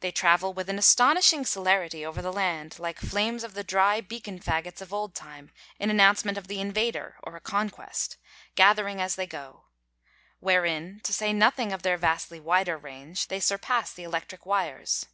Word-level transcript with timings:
They 0.00 0.10
travel 0.10 0.52
with 0.52 0.68
an 0.68 0.76
astonishing 0.76 1.44
celerity 1.46 2.04
over 2.04 2.20
the 2.20 2.32
land, 2.32 2.80
like 2.80 2.98
flames 2.98 3.44
of 3.44 3.54
the 3.54 3.62
dry 3.62 4.00
beacon 4.00 4.40
faggots 4.40 4.80
of 4.80 4.92
old 4.92 5.14
time 5.14 5.52
in 5.78 5.88
announcement 5.88 6.36
of 6.36 6.48
the 6.48 6.60
invader 6.60 7.14
or 7.22 7.36
a 7.36 7.40
conquest, 7.40 8.16
gathering 8.56 9.00
as 9.00 9.14
they 9.14 9.28
go: 9.28 9.66
wherein, 10.40 10.98
to 11.04 11.12
say 11.12 11.32
nothing 11.32 11.72
of 11.72 11.82
their 11.82 11.96
vastly 11.96 12.40
wider 12.40 12.76
range, 12.76 13.28
they 13.28 13.38
surpass 13.38 13.92
the 13.92 14.02
electric 14.02 14.46
wires. 14.46 15.06